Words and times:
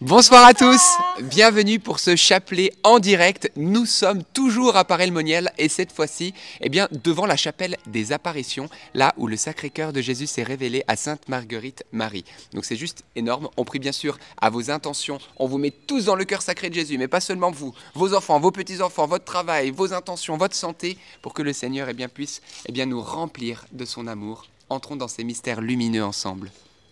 Bonsoir 0.00 0.46
à 0.46 0.54
tous, 0.54 0.80
bienvenue 1.24 1.78
pour 1.78 1.98
ce 1.98 2.16
chapelet 2.16 2.72
en 2.84 3.00
direct. 3.00 3.52
Nous 3.54 3.84
sommes 3.84 4.22
toujours 4.32 4.78
à 4.78 4.86
Paray-le-Monial 4.86 5.52
et 5.58 5.68
cette 5.68 5.92
fois-ci, 5.92 6.32
eh 6.62 6.70
bien, 6.70 6.88
devant 7.04 7.26
la 7.26 7.36
chapelle 7.36 7.76
des 7.86 8.10
apparitions, 8.12 8.70
là 8.94 9.12
où 9.18 9.26
le 9.26 9.36
Sacré-Cœur 9.36 9.92
de 9.92 10.00
Jésus 10.00 10.26
s'est 10.26 10.42
révélé 10.42 10.84
à 10.88 10.96
Sainte 10.96 11.28
Marguerite 11.28 11.84
Marie. 11.92 12.24
Donc 12.54 12.64
c'est 12.64 12.76
juste 12.76 13.04
énorme. 13.14 13.50
On 13.58 13.66
prie 13.66 13.78
bien 13.78 13.92
sûr 13.92 14.18
à 14.40 14.48
vos 14.48 14.70
intentions. 14.70 15.18
On 15.36 15.46
vous 15.46 15.58
met 15.58 15.70
tous 15.70 16.06
dans 16.06 16.16
le 16.16 16.24
cœur 16.24 16.40
sacré 16.40 16.70
de 16.70 16.74
Jésus, 16.74 16.96
mais 16.96 17.06
pas 17.06 17.20
seulement 17.20 17.50
vous, 17.50 17.74
vos 17.92 18.14
enfants, 18.14 18.40
vos 18.40 18.52
petits-enfants, 18.52 19.06
votre 19.06 19.26
travail, 19.26 19.70
vos 19.70 19.92
intentions, 19.92 20.38
votre 20.38 20.56
santé, 20.56 20.96
pour 21.20 21.34
que 21.34 21.42
le 21.42 21.52
Seigneur 21.52 21.90
eh 21.90 21.94
bien, 21.94 22.08
puisse 22.08 22.40
eh 22.64 22.72
bien, 22.72 22.86
nous 22.86 23.02
remplir 23.02 23.66
de 23.72 23.84
son 23.84 24.06
amour. 24.06 24.46
Entrons 24.70 24.96
dans 24.96 25.08
ces 25.08 25.24
mystères 25.24 25.60
lumineux 25.60 26.04
ensemble. 26.04 26.50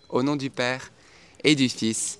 Au 0.09 0.21
nom 0.21 0.35
du 0.35 0.51
Père 0.51 0.91
et 1.43 1.55
du 1.55 1.69
Fils 1.69 2.19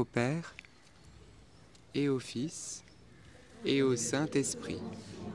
au 0.00 0.04
Père, 0.04 0.54
et 1.94 2.08
au 2.08 2.18
Fils, 2.18 2.82
et 3.66 3.82
au 3.82 3.96
Saint-Esprit. 3.96 4.80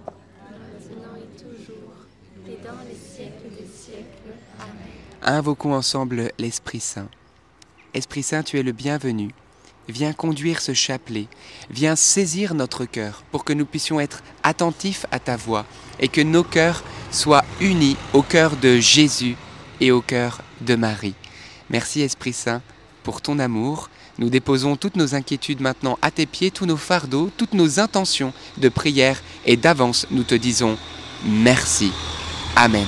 Maintenant 0.07 1.15
et 1.15 1.37
toujours, 1.37 1.93
et 2.47 2.57
dans 2.65 2.79
les 2.89 2.95
siècles 2.95 3.49
des 3.51 3.67
siècles. 3.67 4.33
Amen. 4.59 4.75
Invoquons 5.21 5.75
ensemble 5.75 6.31
l'Esprit 6.39 6.79
Saint. 6.79 7.09
Esprit 7.93 8.23
Saint, 8.23 8.41
tu 8.41 8.57
es 8.57 8.63
le 8.63 8.71
bienvenu. 8.71 9.29
Viens 9.87 10.13
conduire 10.13 10.61
ce 10.61 10.73
chapelet, 10.73 11.27
viens 11.69 11.95
saisir 11.95 12.55
notre 12.55 12.85
cœur 12.85 13.23
pour 13.31 13.45
que 13.45 13.53
nous 13.53 13.67
puissions 13.67 13.99
être 13.99 14.23
attentifs 14.41 15.05
à 15.11 15.19
ta 15.19 15.37
voix 15.37 15.67
et 15.99 16.07
que 16.07 16.21
nos 16.21 16.43
cœurs 16.43 16.83
soient 17.11 17.45
unis 17.61 17.97
au 18.13 18.23
cœur 18.23 18.57
de 18.57 18.79
Jésus 18.79 19.35
et 19.79 19.91
au 19.91 20.01
cœur 20.01 20.41
de 20.61 20.75
Marie. 20.75 21.13
Merci 21.69 22.01
Esprit 22.01 22.33
Saint 22.33 22.63
pour 23.03 23.21
ton 23.21 23.37
amour. 23.37 23.91
Nous 24.17 24.29
déposons 24.29 24.77
toutes 24.77 24.95
nos 24.95 25.13
inquiétudes 25.13 25.61
maintenant 25.61 25.97
à 26.01 26.09
tes 26.09 26.25
pieds, 26.25 26.51
tous 26.51 26.65
nos 26.65 26.77
fardeaux, 26.77 27.29
toutes 27.35 27.53
nos 27.53 27.79
intentions 27.79 28.33
de 28.57 28.69
prière 28.69 29.21
et 29.45 29.57
d'avance 29.57 30.07
nous 30.11 30.23
te 30.23 30.35
disons 30.35 30.77
merci. 31.25 31.91
Amen. 32.55 32.87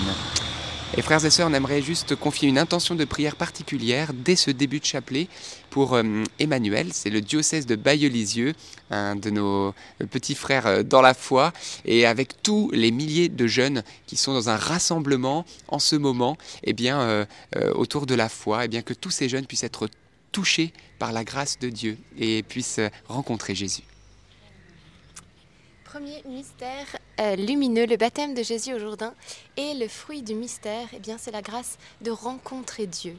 Et 0.95 1.01
frères 1.01 1.23
et 1.25 1.29
sœurs, 1.29 1.49
on 1.51 1.53
aimerait 1.53 1.81
juste 1.81 2.15
confier 2.15 2.47
une 2.47 2.57
intention 2.57 2.95
de 2.95 3.03
prière 3.03 3.35
particulière 3.35 4.13
dès 4.13 4.37
ce 4.37 4.51
début 4.51 4.79
de 4.79 4.85
chapelet 4.85 5.27
pour 5.69 5.93
euh, 5.93 6.23
Emmanuel. 6.39 6.93
C'est 6.93 7.09
le 7.09 7.19
diocèse 7.19 7.65
de 7.65 7.75
Bayeux-Lisieux, 7.75 8.53
un 8.89 9.17
de 9.17 9.29
nos 9.29 9.75
petits 10.09 10.33
frères 10.33 10.65
euh, 10.65 10.83
dans 10.83 11.01
la 11.01 11.13
foi, 11.13 11.51
et 11.83 12.05
avec 12.05 12.41
tous 12.41 12.71
les 12.73 12.91
milliers 12.91 13.27
de 13.27 13.47
jeunes 13.47 13.83
qui 14.07 14.15
sont 14.15 14.33
dans 14.33 14.49
un 14.49 14.55
rassemblement 14.55 15.45
en 15.67 15.79
ce 15.79 15.97
moment, 15.97 16.37
eh 16.63 16.73
bien, 16.73 17.01
euh, 17.01 17.25
euh, 17.57 17.73
autour 17.73 18.05
de 18.05 18.15
la 18.15 18.29
foi, 18.29 18.65
eh 18.65 18.67
bien, 18.69 18.81
que 18.81 18.93
tous 18.93 19.11
ces 19.11 19.27
jeunes 19.27 19.45
puissent 19.45 19.65
être 19.65 19.89
touchés 20.37 20.71
par 20.99 21.13
la 21.13 21.23
grâce 21.23 21.57
de 21.57 21.67
Dieu 21.67 21.97
et 22.15 22.43
puissent 22.43 22.79
rencontrer 23.07 23.55
Jésus. 23.55 23.81
Premier 25.83 26.21
mystère 26.27 26.85
lumineux, 27.37 27.85
le 27.85 27.97
baptême 27.97 28.33
de 28.33 28.43
Jésus 28.43 28.73
au 28.73 28.79
Jourdain. 28.79 29.13
Et 29.57 29.73
le 29.73 29.87
fruit 29.87 30.21
du 30.21 30.35
mystère, 30.35 30.87
eh 30.93 30.99
bien, 30.99 31.17
c'est 31.17 31.31
la 31.31 31.41
grâce 31.41 31.77
de 32.01 32.11
rencontrer 32.11 32.85
Dieu. 32.85 33.17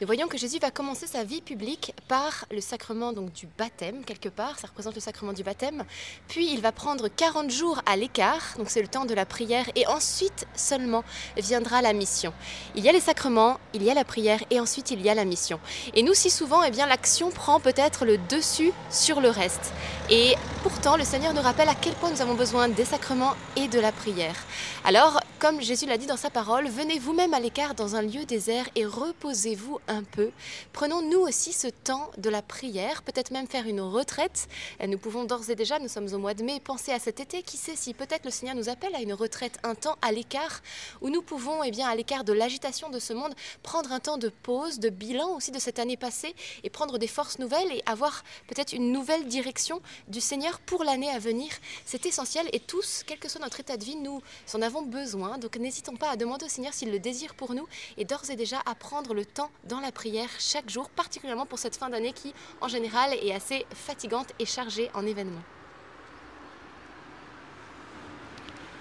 Nous 0.00 0.06
voyons 0.06 0.28
que 0.28 0.38
Jésus 0.38 0.58
va 0.60 0.70
commencer 0.70 1.08
sa 1.08 1.24
vie 1.24 1.40
publique 1.40 1.92
par 2.06 2.44
le 2.52 2.60
sacrement 2.60 3.12
donc, 3.12 3.32
du 3.32 3.48
baptême, 3.58 4.04
quelque 4.04 4.28
part, 4.28 4.58
ça 4.58 4.68
représente 4.68 4.94
le 4.94 5.00
sacrement 5.00 5.32
du 5.32 5.42
baptême. 5.42 5.84
Puis 6.28 6.52
il 6.52 6.60
va 6.60 6.70
prendre 6.70 7.08
40 7.08 7.50
jours 7.50 7.82
à 7.86 7.96
l'écart, 7.96 8.54
donc 8.56 8.70
c'est 8.70 8.82
le 8.82 8.88
temps 8.88 9.04
de 9.04 9.14
la 9.14 9.26
prière, 9.26 9.68
et 9.74 9.86
ensuite 9.88 10.46
seulement 10.54 11.02
viendra 11.36 11.82
la 11.82 11.92
mission. 11.92 12.32
Il 12.76 12.84
y 12.84 12.88
a 12.88 12.92
les 12.92 13.00
sacrements, 13.00 13.58
il 13.74 13.82
y 13.82 13.90
a 13.90 13.94
la 13.94 14.04
prière, 14.04 14.40
et 14.50 14.60
ensuite 14.60 14.92
il 14.92 15.02
y 15.02 15.10
a 15.10 15.14
la 15.14 15.24
mission. 15.24 15.58
Et 15.94 16.04
nous, 16.04 16.14
si 16.14 16.30
souvent, 16.30 16.62
eh 16.62 16.70
bien, 16.70 16.86
l'action 16.86 17.30
prend 17.30 17.58
peut-être 17.58 18.04
le 18.04 18.16
dessus 18.16 18.72
sur 18.90 19.20
le 19.20 19.28
reste. 19.28 19.72
Et 20.08 20.34
pourtant, 20.62 20.96
le 20.96 21.04
Seigneur 21.04 21.34
nous 21.34 21.42
rappelle 21.42 21.68
à 21.68 21.74
quel 21.74 21.94
point 21.94 22.10
nous 22.10 22.22
avons 22.22 22.34
besoin 22.34 22.68
des 22.68 22.84
sacrements 22.84 23.34
et 23.56 23.68
de 23.68 23.80
la 23.80 23.92
prière. 23.92 24.36
Alors, 24.84 25.20
Comme 25.40 25.62
Jésus 25.62 25.86
l'a 25.86 25.96
dit 25.96 26.04
dans 26.04 26.18
sa 26.18 26.28
parole, 26.28 26.68
venez 26.68 26.98
vous-même 26.98 27.32
à 27.32 27.40
l'écart 27.40 27.74
dans 27.74 27.96
un 27.96 28.02
lieu 28.02 28.26
désert 28.26 28.68
et 28.76 28.84
reposez-vous 28.84 29.80
un 29.88 30.02
peu. 30.02 30.32
Prenons 30.74 31.00
nous 31.00 31.20
aussi 31.20 31.54
ce 31.54 31.68
temps 31.68 32.10
de 32.18 32.28
la 32.28 32.42
prière, 32.42 33.02
peut-être 33.02 33.30
même 33.30 33.46
faire 33.46 33.66
une 33.66 33.80
retraite. 33.80 34.48
Nous 34.86 34.98
pouvons 34.98 35.24
d'ores 35.24 35.48
et 35.48 35.54
déjà, 35.54 35.78
nous 35.78 35.88
sommes 35.88 36.12
au 36.12 36.18
mois 36.18 36.34
de 36.34 36.42
mai, 36.42 36.60
penser 36.60 36.92
à 36.92 36.98
cet 36.98 37.20
été. 37.20 37.42
Qui 37.42 37.56
sait 37.56 37.74
si 37.74 37.94
peut-être 37.94 38.26
le 38.26 38.30
Seigneur 38.30 38.54
nous 38.54 38.68
appelle 38.68 38.94
à 38.94 39.00
une 39.00 39.14
retraite, 39.14 39.58
un 39.62 39.74
temps 39.74 39.96
à 40.02 40.12
l'écart, 40.12 40.60
où 41.00 41.08
nous 41.08 41.22
pouvons, 41.22 41.64
eh 41.64 41.70
bien, 41.70 41.88
à 41.88 41.94
l'écart 41.94 42.24
de 42.24 42.34
l'agitation 42.34 42.90
de 42.90 42.98
ce 42.98 43.14
monde, 43.14 43.34
prendre 43.62 43.92
un 43.92 44.00
temps 44.00 44.18
de 44.18 44.28
pause, 44.28 44.78
de 44.78 44.90
bilan 44.90 45.36
aussi 45.36 45.52
de 45.52 45.58
cette 45.58 45.78
année 45.78 45.96
passée 45.96 46.34
et 46.64 46.68
prendre 46.68 46.98
des 46.98 47.08
forces 47.08 47.38
nouvelles 47.38 47.72
et 47.72 47.82
avoir 47.86 48.24
peut-être 48.46 48.74
une 48.74 48.92
nouvelle 48.92 49.26
direction 49.26 49.80
du 50.08 50.20
Seigneur 50.20 50.58
pour 50.60 50.84
l'année 50.84 51.08
à 51.08 51.18
venir. 51.18 51.48
C'est 51.86 52.04
essentiel 52.04 52.46
et 52.52 52.60
tous, 52.60 53.04
quel 53.06 53.18
que 53.18 53.29
soit 53.30 53.40
notre 53.40 53.60
état 53.60 53.76
de 53.76 53.84
vie, 53.84 53.96
nous 53.96 54.20
en 54.54 54.62
avons 54.62 54.82
besoin. 54.82 55.38
Donc 55.38 55.56
n'hésitons 55.56 55.96
pas 55.96 56.10
à 56.10 56.16
demander 56.16 56.44
au 56.44 56.48
Seigneur 56.48 56.74
s'il 56.74 56.90
le 56.90 56.98
désire 56.98 57.34
pour 57.34 57.54
nous 57.54 57.66
et 57.96 58.04
d'ores 58.04 58.28
et 58.30 58.36
déjà 58.36 58.60
à 58.66 58.74
prendre 58.74 59.14
le 59.14 59.24
temps 59.24 59.50
dans 59.64 59.80
la 59.80 59.92
prière 59.92 60.28
chaque 60.38 60.68
jour, 60.68 60.90
particulièrement 60.90 61.46
pour 61.46 61.58
cette 61.58 61.76
fin 61.76 61.88
d'année 61.88 62.12
qui, 62.12 62.34
en 62.60 62.68
général, 62.68 63.14
est 63.14 63.32
assez 63.32 63.66
fatigante 63.72 64.28
et 64.38 64.46
chargée 64.46 64.90
en 64.94 65.06
événements. 65.06 65.42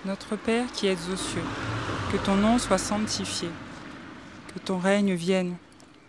Notre 0.05 0.35
Père 0.37 0.71
qui 0.71 0.87
es 0.87 0.93
aux 0.93 1.17
cieux, 1.17 1.43
que 2.11 2.17
ton 2.17 2.35
nom 2.35 2.57
soit 2.57 2.77
sanctifié, 2.77 3.49
que 4.53 4.59
ton 4.59 4.79
règne 4.79 5.13
vienne, 5.13 5.57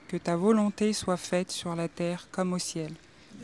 que 0.09 0.17
ta 0.17 0.37
volonté 0.37 0.93
soit 0.93 1.17
faite 1.17 1.51
sur 1.51 1.75
la 1.75 1.89
terre 1.89 2.29
comme 2.31 2.53
au 2.53 2.59
ciel. 2.59 2.93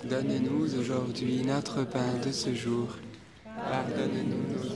Donne-nous 0.05 0.79
aujourd'hui 0.79 1.43
notre 1.45 1.85
pain 1.85 2.15
de 2.25 2.31
ce 2.31 2.55
jour. 2.55 2.89
Pardonne-nous 3.45 4.55
nos 4.55 4.76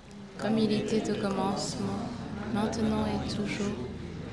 Comme 0.41 0.57
il 0.57 0.71
était 0.71 1.11
au 1.11 1.15
commencement, 1.21 2.09
maintenant 2.53 3.05
et 3.05 3.29
toujours, 3.29 3.75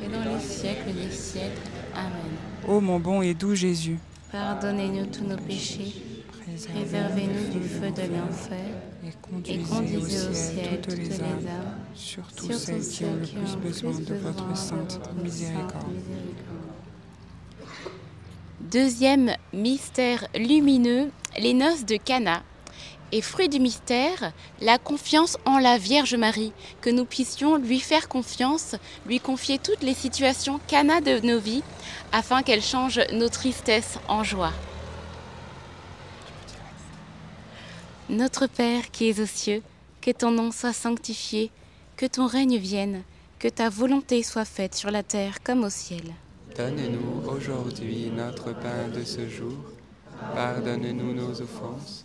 et 0.02 0.08
dans 0.08 0.24
les 0.24 0.40
siècles 0.40 0.92
des 0.94 1.10
siècles. 1.10 1.60
Amen. 1.94 2.12
Ô 2.66 2.80
mon 2.80 2.98
bon 2.98 3.20
et 3.22 3.34
doux 3.34 3.54
Jésus, 3.54 3.98
Pardonnez-nous 4.32 5.06
tous 5.06 5.24
nos 5.24 5.36
péchés, 5.36 5.94
préservez-nous 6.44 7.60
du 7.60 7.66
feu 7.66 7.90
de 7.90 8.14
l'enfer, 8.14 8.58
et 9.04 9.08
et 9.08 9.58
conduisez, 9.58 10.28
au 10.28 10.34
ciel 10.34 10.80
toutes 10.82 10.98
les 10.98 11.20
âmes, 11.20 11.46
surtout 11.94 12.52
surtout 12.52 12.58
celles 12.58 12.80
qui 12.82 13.04
ont 13.04 13.14
le 13.14 13.26
plus 13.26 13.56
besoin 13.56 13.92
de 13.92 14.14
votre 14.14 14.44
besoin 14.44 14.54
sainte 14.54 15.00
miséricorde. 15.22 15.94
Deuxième 18.60 19.30
mystère 19.54 20.26
lumineux, 20.34 21.10
les 21.38 21.54
noces 21.54 21.86
de 21.86 21.96
Cana. 21.96 22.42
Et 23.10 23.22
fruit 23.22 23.48
du 23.48 23.58
mystère, 23.58 24.32
la 24.60 24.76
confiance 24.76 25.38
en 25.46 25.58
la 25.58 25.78
Vierge 25.78 26.14
Marie, 26.14 26.52
que 26.82 26.90
nous 26.90 27.06
puissions 27.06 27.56
lui 27.56 27.80
faire 27.80 28.06
confiance, 28.06 28.76
lui 29.06 29.18
confier 29.18 29.58
toutes 29.58 29.82
les 29.82 29.94
situations 29.94 30.60
cana 30.66 31.00
de 31.00 31.18
nos 31.26 31.38
vies, 31.38 31.62
afin 32.12 32.42
qu'elle 32.42 32.62
change 32.62 33.00
nos 33.14 33.30
tristesses 33.30 33.98
en 34.08 34.24
joie. 34.24 34.52
Notre 38.10 38.46
Père 38.46 38.90
qui 38.90 39.08
es 39.08 39.20
aux 39.20 39.26
cieux, 39.26 39.62
que 40.02 40.10
ton 40.10 40.30
nom 40.30 40.50
soit 40.50 40.74
sanctifié, 40.74 41.50
que 41.96 42.06
ton 42.06 42.26
règne 42.26 42.58
vienne, 42.58 43.02
que 43.38 43.48
ta 43.48 43.70
volonté 43.70 44.22
soit 44.22 44.44
faite 44.44 44.74
sur 44.74 44.90
la 44.90 45.02
terre 45.02 45.42
comme 45.42 45.64
au 45.64 45.70
ciel. 45.70 46.14
Donne-nous 46.56 47.30
aujourd'hui 47.30 48.10
notre 48.14 48.52
pain 48.52 48.88
de 48.94 49.02
ce 49.02 49.28
jour. 49.28 49.56
Pardonne-nous 50.34 51.14
nos 51.14 51.40
offenses 51.40 52.04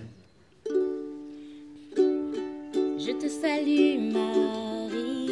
Je 3.03 3.13
te 3.13 3.27
salue 3.27 3.97
Marie, 4.13 5.25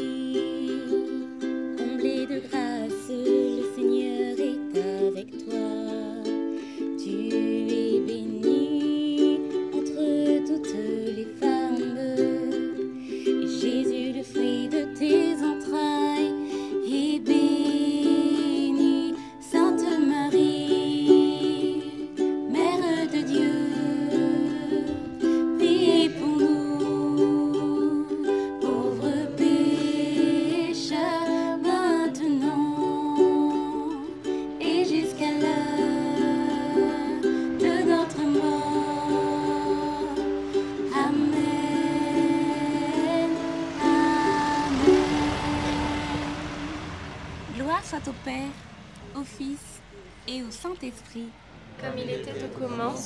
comblée 1.77 2.25
de 2.25 2.39
grâce, 2.39 2.78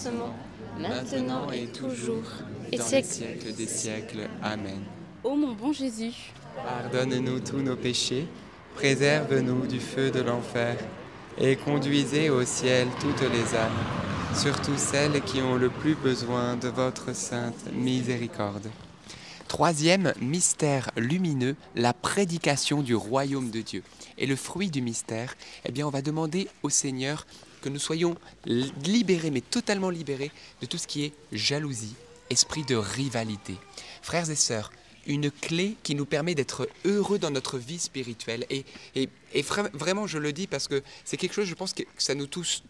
commencement, 0.04 0.34
Maintenant 0.80 1.52
et 1.52 1.68
toujours, 1.68 2.24
et 2.72 2.78
dans 2.78 2.84
les 2.84 2.90
siècle. 2.90 3.08
siècles 3.08 3.54
des 3.54 3.68
siècles. 3.68 4.30
Amen. 4.42 4.82
Ô 5.24 5.36
mon 5.36 5.54
bon 5.54 5.72
Jésus, 5.72 6.34
Pardonne-nous 6.56 7.40
tous 7.40 7.62
nos 7.62 7.76
péchés, 7.76 8.28
préserve-nous 8.76 9.68
du 9.68 9.80
feu 9.80 10.12
de 10.12 10.22
l'enfer, 10.22 10.78
et 11.38 11.56
conduisez 11.56 12.30
au 12.30 12.44
ciel 12.44 12.88
toutes 13.00 13.22
les 13.22 13.56
âmes, 13.56 13.72
surtout 14.36 14.78
celles 14.78 15.22
qui 15.22 15.42
ont 15.42 15.56
le 15.56 15.70
plus 15.70 15.96
besoin 15.96 16.56
de 16.56 16.68
votre 16.70 17.16
sainte 17.16 17.72
miséricorde. 17.74 18.70
Troisième 19.48 20.14
mystère 20.20 20.90
lumineux, 20.98 21.56
la 21.76 21.94
prédication 21.94 22.82
du 22.82 22.96
royaume 22.96 23.52
de 23.52 23.62
Dieu. 23.62 23.84
Et 24.18 24.26
le 24.26 24.36
fruit 24.36 24.72
du 24.72 24.82
mystère, 24.82 25.36
eh 25.66 25.72
bien, 25.72 25.86
on 25.86 25.92
va 25.92 26.02
demander 26.02 26.48
au 26.64 26.70
Seigneur 26.70 27.28
que 27.64 27.70
nous 27.70 27.80
soyons 27.80 28.16
li- 28.46 28.72
libérés, 28.84 29.32
mais 29.32 29.42
totalement 29.42 29.90
libérés 29.90 30.32
de 30.62 30.66
tout 30.68 30.78
ce 30.78 30.86
qui 30.86 31.06
est 31.06 31.14
jalousie, 31.32 31.96
esprit 32.30 32.64
de 32.66 32.76
rivalité. 32.76 33.56
Frères 34.02 34.30
et 34.30 34.36
sœurs, 34.36 34.72
une 35.08 35.30
clé 35.32 35.76
qui 35.84 35.96
nous 35.96 36.06
permet 36.06 36.36
d'être 36.36 36.70
heureux 36.86 37.20
dans 37.20 37.32
notre 37.32 37.58
vie 37.58 37.80
spirituelle. 37.80 38.46
Et, 38.50 38.66
et- 38.96 39.10
et 39.36 39.42
vra- 39.42 39.70
vraiment, 39.74 40.06
je 40.06 40.20
le 40.20 40.32
dis 40.32 40.46
parce 40.46 40.68
que 40.68 40.84
c'est 41.06 41.18
quelque 41.18 41.34
chose, 41.34 41.48
je 41.48 41.56
pense 41.56 41.74
que 41.74 41.82
ça 41.98 42.14
nous 42.14 42.28
touche, 42.28 42.62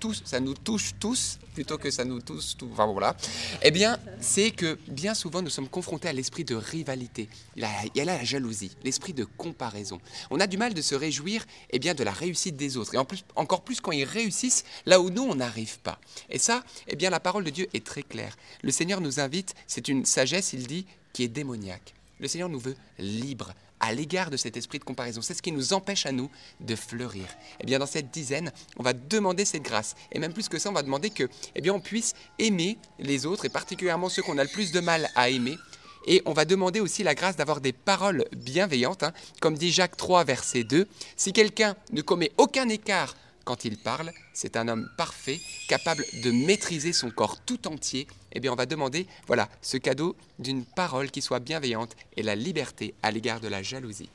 tous, 0.00 0.20
ça 0.24 0.40
nous 0.40 0.54
touche 0.54 0.92
tous, 0.98 1.38
plutôt 1.54 1.78
que 1.78 1.90
ça 1.92 2.04
nous 2.04 2.20
touche 2.20 2.56
tous. 2.56 2.66
Enfin 2.72 2.86
voilà. 2.86 3.16
Eh 3.62 3.70
bien, 3.70 3.98
c'est 4.20 4.50
que 4.50 4.78
bien 4.88 5.14
souvent, 5.14 5.42
nous 5.42 5.50
sommes 5.50 5.68
confrontés 5.68 6.08
à 6.08 6.12
l'esprit 6.12 6.42
de 6.44 6.56
rivalité. 6.56 7.28
Il 7.56 7.62
y 7.62 8.00
a, 8.00 8.02
a 8.02 8.04
la 8.04 8.24
jalousie, 8.24 8.72
l'esprit 8.82 9.12
de 9.12 9.24
comparaison. 9.24 10.00
On 10.30 10.40
a 10.40 10.48
du 10.48 10.56
mal 10.56 10.74
de 10.74 10.82
se 10.82 10.96
réjouir 10.96 11.44
eh 11.70 11.78
bien, 11.78 11.94
de 11.94 12.02
la 12.02 12.10
réussite 12.12 12.56
des 12.56 12.76
autres. 12.76 12.94
Et 12.96 12.98
en 12.98 13.04
plus, 13.04 13.22
encore 13.36 13.62
plus 13.62 13.80
quand 13.80 13.92
ils 13.92 14.02
réussissent 14.04 14.64
là 14.86 15.00
où 15.00 15.08
nous, 15.08 15.22
on 15.22 15.36
n'arrive 15.36 15.78
pas. 15.80 16.00
Et 16.30 16.38
ça, 16.38 16.64
eh 16.88 16.96
bien, 16.96 17.10
la 17.10 17.20
parole 17.20 17.44
de 17.44 17.50
Dieu 17.50 17.68
est 17.74 17.86
très 17.86 18.02
claire. 18.02 18.36
Le 18.62 18.72
Seigneur 18.72 19.00
nous 19.00 19.20
invite, 19.20 19.54
c'est 19.68 19.86
une 19.86 20.04
sagesse, 20.04 20.52
il 20.52 20.66
dit, 20.66 20.84
qui 21.12 21.24
est 21.24 21.28
démoniaque. 21.28 21.94
Le 22.20 22.28
Seigneur 22.28 22.48
nous 22.48 22.60
veut 22.60 22.76
libres 22.98 23.52
à 23.82 23.92
l'égard 23.92 24.30
de 24.30 24.36
cet 24.36 24.56
esprit 24.56 24.78
de 24.78 24.84
comparaison. 24.84 25.20
C'est 25.20 25.34
ce 25.34 25.42
qui 25.42 25.50
nous 25.50 25.72
empêche 25.72 26.06
à 26.06 26.12
nous 26.12 26.30
de 26.60 26.76
fleurir. 26.76 27.26
Eh 27.60 27.66
bien, 27.66 27.80
dans 27.80 27.86
cette 27.86 28.12
dizaine, 28.12 28.52
on 28.76 28.82
va 28.82 28.92
demander 28.92 29.44
cette 29.44 29.62
grâce. 29.62 29.96
Et 30.12 30.20
même 30.20 30.32
plus 30.32 30.48
que 30.48 30.58
ça, 30.58 30.70
on 30.70 30.72
va 30.72 30.84
demander 30.84 31.10
que, 31.10 31.28
eh 31.56 31.60
bien, 31.60 31.74
on 31.74 31.80
puisse 31.80 32.14
aimer 32.38 32.78
les 33.00 33.26
autres, 33.26 33.44
et 33.44 33.48
particulièrement 33.48 34.08
ceux 34.08 34.22
qu'on 34.22 34.38
a 34.38 34.44
le 34.44 34.50
plus 34.50 34.70
de 34.70 34.78
mal 34.78 35.10
à 35.16 35.28
aimer. 35.30 35.58
Et 36.06 36.22
on 36.26 36.32
va 36.32 36.44
demander 36.44 36.78
aussi 36.78 37.02
la 37.02 37.14
grâce 37.14 37.36
d'avoir 37.36 37.60
des 37.60 37.72
paroles 37.72 38.24
bienveillantes, 38.36 39.02
hein. 39.02 39.12
comme 39.40 39.58
dit 39.58 39.72
Jacques 39.72 39.96
3, 39.96 40.24
verset 40.24 40.62
2. 40.62 40.86
Si 41.16 41.32
quelqu'un 41.32 41.74
ne 41.90 42.02
commet 42.02 42.30
aucun 42.38 42.68
écart 42.68 43.16
quand 43.44 43.64
il 43.64 43.76
parle, 43.76 44.12
c'est 44.32 44.56
un 44.56 44.68
homme 44.68 44.88
parfait, 44.96 45.40
capable 45.68 46.04
de 46.22 46.30
maîtriser 46.30 46.92
son 46.92 47.10
corps 47.10 47.38
tout 47.40 47.68
entier. 47.68 48.06
Eh 48.32 48.40
bien, 48.40 48.52
on 48.52 48.56
va 48.56 48.66
demander, 48.66 49.06
voilà, 49.26 49.48
ce 49.60 49.76
cadeau 49.76 50.16
d'une 50.38 50.64
parole 50.64 51.10
qui 51.10 51.22
soit 51.22 51.40
bienveillante 51.40 51.96
et 52.16 52.22
la 52.22 52.34
liberté 52.34 52.94
à 53.02 53.10
l'égard 53.10 53.40
de 53.40 53.48
la 53.48 53.62
jalousie. 53.62 54.10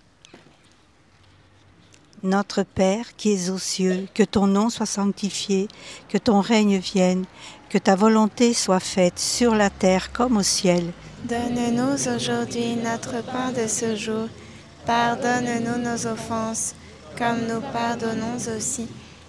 Notre 2.24 2.64
Père 2.64 3.16
qui 3.16 3.32
es 3.34 3.50
aux 3.52 3.60
cieux, 3.60 4.08
que 4.16 4.24
ton 4.24 4.48
nom 4.48 4.72
soit 4.72 4.88
sanctifié, 4.88 5.68
que 6.10 6.18
ton 6.18 6.42
règne 6.42 6.80
vienne, 6.80 7.26
que 7.70 7.78
ta 7.78 7.96
volonté 7.96 8.54
soit 8.54 8.80
faite 8.80 9.20
sur 9.20 9.54
la 9.54 9.70
terre 9.70 10.12
comme 10.12 10.38
au 10.38 10.44
ciel. 10.44 10.92
Donne-nous 11.26 12.16
aujourd'hui 12.16 12.76
notre 12.76 13.24
pain 13.24 13.52
de 13.52 13.68
ce 13.68 13.96
jour. 13.96 14.30
Pardonne-nous 14.88 15.78
nos 15.78 16.08
offenses, 16.08 16.74
comme 17.18 17.46
nous 17.48 17.62
pardonnons 17.72 18.38
aussi 18.56 18.88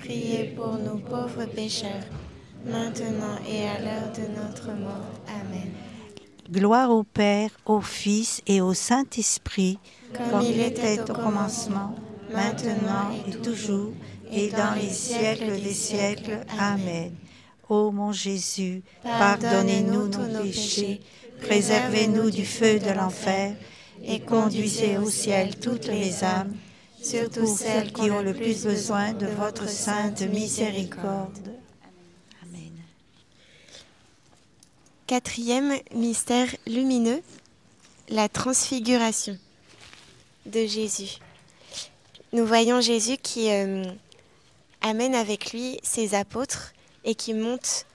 priez 0.00 0.54
pour 0.56 0.78
nous 0.78 0.98
pauvres 0.98 1.46
pécheurs, 1.46 2.06
maintenant 2.64 3.36
et 3.48 3.68
à 3.68 3.78
l'heure 3.80 4.12
de 4.14 4.40
notre 4.40 4.68
mort. 4.68 5.12
Amen. 5.28 5.70
Gloire 6.50 6.90
au 6.90 7.04
Père, 7.04 7.50
au 7.66 7.80
Fils 7.80 8.42
et 8.46 8.60
au 8.60 8.74
Saint-Esprit, 8.74 9.78
Comme 10.14 10.42
il 10.42 10.60
était 10.60 11.00
au 11.00 11.14
commencement, 11.14 11.94
maintenant 12.32 13.12
et 13.28 13.36
toujours, 13.36 13.92
et 14.32 14.48
dans 14.48 14.74
les 14.74 14.90
siècles 14.90 15.60
des 15.62 15.74
siècles. 15.74 16.40
Amen. 16.58 17.12
Ô 17.68 17.92
mon 17.92 18.10
Jésus, 18.12 18.82
pardonnez-nous 19.04 20.08
nos 20.08 20.42
péchés, 20.42 21.00
Préservez-nous 21.40 22.30
du 22.30 22.44
feu 22.44 22.78
de 22.78 22.90
l'enfer 22.90 23.54
et 24.04 24.20
conduisez 24.20 24.98
au 24.98 25.08
ciel 25.08 25.56
toutes 25.58 25.86
les 25.86 26.22
âmes, 26.22 26.52
surtout 27.02 27.46
celles 27.46 27.92
qui 27.92 28.10
ont 28.10 28.22
le 28.22 28.34
plus 28.34 28.64
besoin 28.64 29.12
de 29.12 29.26
votre 29.26 29.68
sainte 29.68 30.22
miséricorde. 30.22 31.38
Amen. 32.42 32.72
Quatrième 35.06 35.74
mystère 35.94 36.48
lumineux, 36.66 37.22
la 38.08 38.28
transfiguration 38.28 39.38
de 40.46 40.66
Jésus. 40.66 41.18
Nous 42.32 42.46
voyons 42.46 42.80
Jésus 42.80 43.16
qui 43.16 43.50
euh, 43.50 43.84
amène 44.82 45.14
avec 45.14 45.52
lui 45.52 45.78
ses 45.82 46.14
apôtres 46.14 46.72
et 47.04 47.14
qui 47.14 47.34
monte 47.34 47.86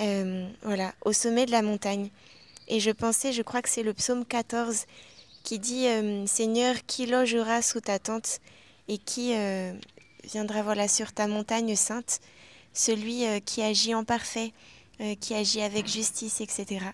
euh, 0.00 0.48
voilà, 0.62 0.94
au 1.04 1.12
sommet 1.12 1.46
de 1.46 1.50
la 1.50 1.62
montagne. 1.62 2.08
Et 2.68 2.80
je 2.80 2.90
pensais, 2.90 3.32
je 3.32 3.42
crois 3.42 3.60
que 3.60 3.68
c'est 3.68 3.82
le 3.82 3.92
psaume 3.92 4.24
14 4.24 4.86
qui 5.42 5.58
dit 5.58 5.86
euh, 5.86 6.26
Seigneur, 6.26 6.76
qui 6.86 7.06
logera 7.06 7.62
sous 7.62 7.80
ta 7.80 7.98
tente 7.98 8.40
et 8.88 8.98
qui 8.98 9.34
euh, 9.34 9.72
viendra 10.24 10.62
voilà 10.62 10.88
sur 10.88 11.12
ta 11.12 11.26
montagne 11.26 11.76
sainte, 11.76 12.20
celui 12.72 13.26
euh, 13.26 13.40
qui 13.40 13.62
agit 13.62 13.94
en 13.94 14.04
parfait, 14.04 14.52
qui 15.20 15.34
agit 15.34 15.62
avec 15.62 15.88
justice, 15.88 16.40
etc. 16.40 16.86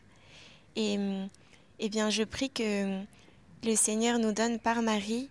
Et 0.77 0.97
euh, 0.99 1.27
eh 1.79 1.91
bien, 1.91 2.09
je 2.09 2.23
prie 2.23 2.49
que 2.49 3.03
le 3.65 3.77
Seigneur 3.77 4.19
nous 4.19 4.33
donne 4.33 4.59
par 4.59 4.81
Marie 4.81 5.29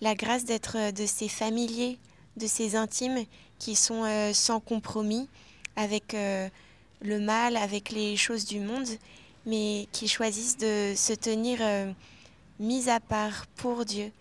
la 0.00 0.14
grâce 0.14 0.44
d'être 0.46 0.92
de 0.92 1.04
ses 1.04 1.28
familiers, 1.28 1.98
de 2.38 2.46
ses 2.46 2.76
intimes 2.76 3.24
qui 3.58 3.74
sont 3.74 4.04
sans 4.32 4.58
compromis 4.58 5.28
avec 5.76 6.14
le 6.14 7.20
mal, 7.20 7.58
avec 7.58 7.90
les 7.90 8.16
choses 8.16 8.46
du 8.46 8.60
monde, 8.60 8.88
mais 9.44 9.86
qui 9.92 10.08
choisissent 10.08 10.56
de 10.56 10.94
se 10.96 11.12
tenir 11.12 11.60
mis 12.58 12.88
à 12.88 13.00
part 13.00 13.46
pour 13.56 13.84
Dieu 13.84 14.12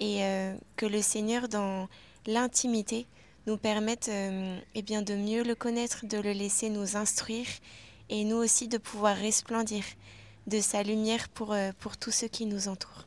et 0.00 0.24
euh, 0.24 0.56
que 0.76 0.86
le 0.86 1.02
Seigneur 1.02 1.48
dans 1.48 1.88
l'intimité 2.26 3.06
nous 3.46 3.56
permette 3.56 4.08
euh, 4.08 4.58
eh 4.74 4.82
bien 4.82 5.02
de 5.02 5.14
mieux 5.14 5.42
le 5.42 5.54
connaître, 5.54 6.04
de 6.06 6.18
le 6.18 6.32
laisser 6.32 6.68
nous 6.68 6.96
instruire 6.96 7.46
et 8.08 8.24
nous 8.24 8.36
aussi 8.36 8.68
de 8.68 8.78
pouvoir 8.78 9.16
resplendir 9.16 9.84
de 10.46 10.60
sa 10.60 10.82
lumière 10.82 11.28
pour, 11.28 11.52
euh, 11.52 11.72
pour 11.80 11.96
tous 11.96 12.10
ceux 12.10 12.28
qui 12.28 12.46
nous 12.46 12.68
entourent. 12.68 13.04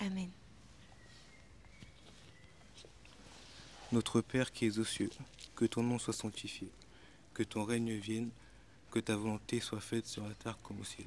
Amen. 0.00 0.28
Notre 3.92 4.22
Père 4.22 4.52
qui 4.52 4.66
es 4.66 4.78
aux 4.78 4.84
cieux, 4.84 5.10
que 5.54 5.66
ton 5.66 5.82
nom 5.82 5.98
soit 5.98 6.14
sanctifié, 6.14 6.68
que 7.34 7.42
ton 7.42 7.64
règne 7.64 7.94
vienne, 7.94 8.30
que 8.90 8.98
ta 9.00 9.16
volonté 9.16 9.60
soit 9.60 9.80
faite 9.80 10.06
sur 10.06 10.26
la 10.26 10.34
terre 10.34 10.58
comme 10.62 10.80
au 10.80 10.84
ciel. 10.84 11.06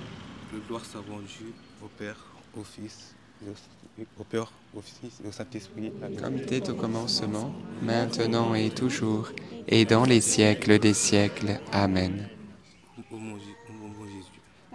Gloire 0.71 0.85
soit 0.85 1.01
rendue 1.01 1.51
au 1.83 1.87
Père, 1.99 2.15
au 2.55 2.63
Fils 2.63 3.13
et 3.45 3.49
au, 3.49 4.01
et 4.01 4.07
au 4.17 4.23
Père, 4.23 4.49
au 4.73 4.79
Fils 4.79 5.19
et 5.21 5.27
au 5.27 5.31
Saint-Esprit. 5.33 5.91
Comme 6.17 6.37
il 6.37 6.43
était 6.43 6.69
au 6.69 6.75
commencement, 6.75 7.53
maintenant 7.81 8.55
et 8.55 8.69
toujours, 8.69 9.33
et 9.67 9.83
dans 9.83 10.05
les 10.05 10.21
siècles 10.21 10.79
des 10.79 10.93
siècles. 10.93 11.59
Amen. 11.73 12.29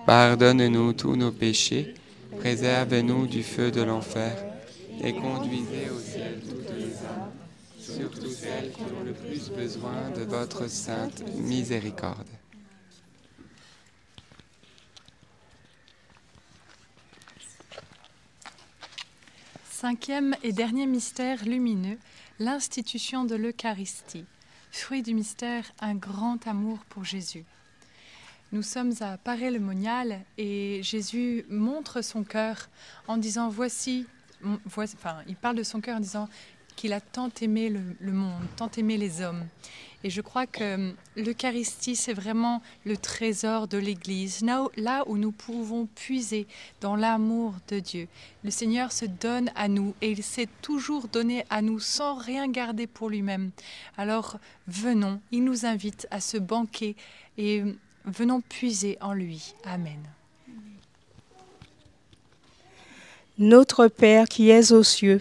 Pardonne-nous 0.04 0.92
tous 0.92 1.16
nos 1.16 1.32
péchés, 1.32 1.94
préserve-nous 2.40 3.26
du 3.26 3.42
feu 3.42 3.70
de 3.70 3.80
l'enfer, 3.80 4.36
et 5.02 5.14
conduisez 5.14 5.88
au 5.88 5.98
ciel 5.98 6.42
toutes 6.46 6.76
les 6.76 6.92
âmes, 7.06 7.32
surtout 7.78 8.28
celles 8.28 8.70
qui 8.70 8.82
ont 8.82 9.02
le 9.02 9.14
plus 9.14 9.48
besoin 9.48 10.10
de 10.14 10.24
votre 10.24 10.68
sainte 10.68 11.24
miséricorde. 11.38 12.28
Cinquième 19.88 20.34
et 20.42 20.50
dernier 20.50 20.84
mystère 20.84 21.44
lumineux, 21.44 21.96
l'institution 22.40 23.24
de 23.24 23.36
l'Eucharistie. 23.36 24.24
Fruit 24.72 25.00
du 25.00 25.14
mystère, 25.14 25.62
un 25.78 25.94
grand 25.94 26.44
amour 26.48 26.80
pour 26.88 27.04
Jésus. 27.04 27.44
Nous 28.50 28.62
sommes 28.62 28.94
à 28.98 29.16
Paray-le-Monial 29.16 30.22
et 30.38 30.80
Jésus 30.82 31.44
montre 31.48 32.02
son 32.02 32.24
cœur 32.24 32.68
en 33.06 33.16
disant 33.16 33.48
voici, 33.48 34.06
voici- 34.64 34.96
enfin, 34.98 35.18
il 35.28 35.36
parle 35.36 35.54
de 35.54 35.62
son 35.62 35.80
cœur 35.80 35.98
en 35.98 36.00
disant 36.00 36.28
qu'il 36.76 36.92
a 36.92 37.00
tant 37.00 37.30
aimé 37.40 37.70
le, 37.70 38.12
monde, 38.12 38.42
tant 38.56 38.70
aimé 38.76 38.96
les 38.96 39.22
hommes. 39.22 39.44
Et 40.04 40.10
je 40.10 40.20
crois 40.20 40.46
que 40.46 40.74
hum, 40.74 40.94
l'Eucharistie, 41.16 41.96
c'est 41.96 42.12
vraiment 42.12 42.62
le 42.84 42.96
trésor 42.96 43.66
de 43.66 43.78
l'Église, 43.78 44.42
là 44.42 44.62
où, 44.62 44.70
là 44.76 45.02
où 45.08 45.16
nous 45.16 45.32
pouvons 45.32 45.86
puiser 45.86 46.46
dans 46.80 46.94
l'amour 46.94 47.54
de 47.68 47.80
Dieu. 47.80 48.06
Le 48.44 48.50
Seigneur 48.50 48.92
se 48.92 49.06
donne 49.06 49.50
à 49.56 49.68
nous 49.68 49.94
et 50.02 50.10
il 50.12 50.22
s'est 50.22 50.48
toujours 50.62 51.08
donné 51.08 51.44
à 51.50 51.62
nous 51.62 51.80
sans 51.80 52.14
rien 52.14 52.46
garder 52.48 52.86
pour 52.86 53.10
lui-même. 53.10 53.50
Alors 53.96 54.38
venons, 54.68 55.20
il 55.32 55.42
nous 55.42 55.66
invite 55.66 56.06
à 56.10 56.20
ce 56.20 56.36
banquet 56.36 56.94
et 57.38 57.62
hum, 57.62 57.76
venons 58.04 58.42
puiser 58.42 58.98
en 59.00 59.14
lui. 59.14 59.54
Amen. 59.64 59.98
Notre 63.38 63.88
Père 63.88 64.28
qui 64.28 64.48
es 64.48 64.72
aux 64.72 64.82
cieux, 64.82 65.20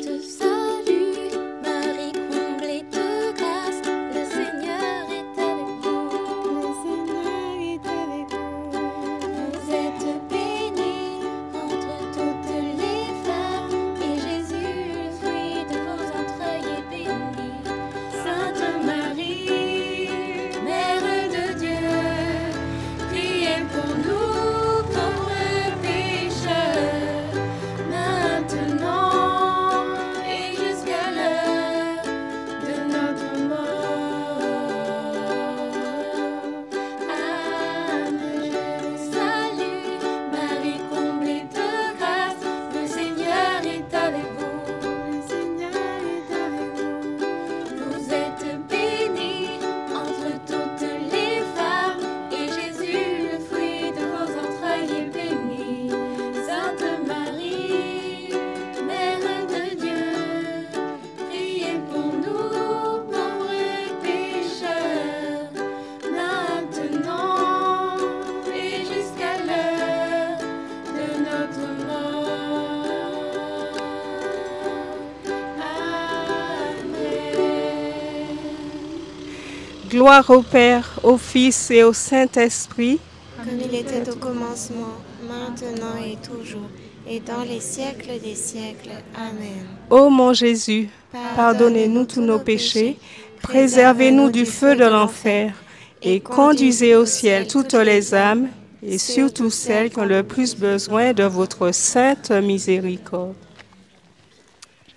Gloire 80.01 80.31
au 80.31 80.41
Père, 80.41 80.99
au 81.03 81.15
Fils 81.15 81.69
et 81.69 81.83
au 81.83 81.93
Saint-Esprit. 81.93 82.99
Comme 83.37 83.59
il 83.59 83.75
était 83.75 84.09
au 84.09 84.15
commencement, 84.15 84.95
maintenant 85.29 85.95
et 86.03 86.17
toujours, 86.27 86.67
et 87.07 87.19
dans 87.19 87.43
les 87.43 87.59
siècles 87.59 88.19
des 88.19 88.33
siècles. 88.33 88.89
Amen. 89.15 89.63
Ô 89.91 90.09
mon 90.09 90.33
Jésus, 90.33 90.89
pardonnez-nous 91.35 92.05
tous 92.05 92.21
nos 92.21 92.39
péchés, 92.39 92.97
préservez-nous 93.43 94.31
du 94.31 94.47
feu 94.47 94.75
de 94.75 94.85
l'enfer, 94.85 95.53
et 96.01 96.19
conduisez 96.19 96.95
au 96.95 97.05
ciel 97.05 97.45
toutes 97.45 97.75
les 97.75 98.15
âmes, 98.15 98.49
et 98.81 98.97
surtout 98.97 99.51
celles 99.51 99.91
qui 99.91 99.99
ont 99.99 100.05
le 100.05 100.23
plus 100.23 100.55
besoin 100.55 101.13
de 101.13 101.25
votre 101.25 101.71
sainte 101.71 102.31
miséricorde. 102.31 103.35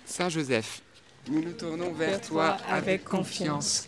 Saint 0.03 0.29
Joseph, 0.29 0.81
nous 1.29 1.43
nous 1.43 1.53
tournons 1.53 1.91
vers 1.91 2.19
toi 2.21 2.57
avec 2.67 3.05
confiance. 3.05 3.87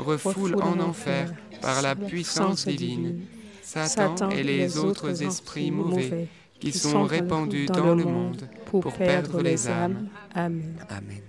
refoule 0.00 0.56
en 0.62 0.80
enfer 0.80 1.32
par 1.60 1.82
la 1.82 1.94
puissance 1.94 2.66
divine. 2.66 3.20
Satan 3.62 4.30
et 4.30 4.42
les 4.42 4.78
autres 4.78 5.22
esprits 5.22 5.70
mauvais 5.70 6.28
qui 6.58 6.72
sont 6.72 7.04
répandus 7.04 7.66
dans 7.66 7.94
le 7.94 8.04
monde 8.04 8.48
pour 8.66 8.92
perdre 8.92 9.40
les 9.42 9.68
âmes. 9.68 10.08
Amen. 10.34 10.74
Amen. 10.88 11.22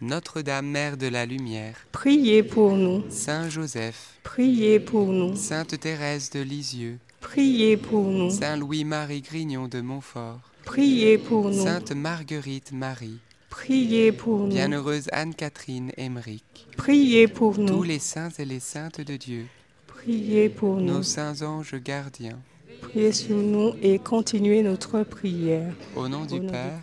Notre-Dame, 0.00 0.66
Mère 0.66 0.96
de 0.96 1.08
la 1.08 1.26
Lumière, 1.26 1.74
Priez 1.90 2.44
pour 2.44 2.76
nous, 2.76 3.02
Saint 3.10 3.48
Joseph, 3.48 4.20
priez 4.22 4.78
pour 4.78 5.08
nous, 5.08 5.34
Sainte 5.34 5.80
Thérèse 5.80 6.30
de 6.30 6.40
Lisieux, 6.40 6.98
priez 7.20 7.76
pour 7.76 8.04
nous, 8.04 8.30
Saint 8.30 8.56
Louis-Marie 8.56 9.22
Grignon 9.22 9.66
de 9.66 9.80
Montfort, 9.80 10.52
priez 10.64 11.18
pour 11.18 11.50
nous, 11.50 11.64
Sainte 11.64 11.90
Marguerite 11.90 12.70
Marie, 12.70 13.18
priez 13.48 14.12
pour 14.12 14.40
nous, 14.40 14.48
Bienheureuse 14.54 15.08
Anne-Catherine 15.12 15.92
Emmerich, 15.96 16.66
priez 16.76 17.28
pour 17.28 17.54
tous 17.54 17.82
les 17.82 17.98
saints 17.98 18.30
et 18.38 18.44
les 18.44 18.60
saintes 18.60 19.00
de 19.00 19.16
Dieu, 19.16 19.46
priez 19.86 20.48
pour 20.48 20.76
nous, 20.76 20.94
nos 20.94 21.02
saints 21.02 21.42
anges 21.42 21.74
gardiens, 21.82 22.38
priez 22.80 23.12
sur 23.12 23.36
nous 23.36 23.74
et 23.82 23.98
continuez 23.98 24.62
notre 24.62 25.02
prière. 25.02 25.72
au 25.96 26.08
nom 26.08 26.24
du 26.24 26.40
nom 26.40 26.50
Père 26.52 26.80